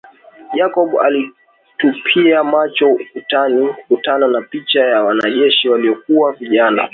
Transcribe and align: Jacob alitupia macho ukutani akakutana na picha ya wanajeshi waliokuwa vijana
Jacob 0.53 0.89
alitupia 1.05 2.43
macho 2.43 2.87
ukutani 2.89 3.67
akakutana 3.69 4.27
na 4.27 4.41
picha 4.41 4.79
ya 4.79 5.03
wanajeshi 5.03 5.69
waliokuwa 5.69 6.31
vijana 6.33 6.89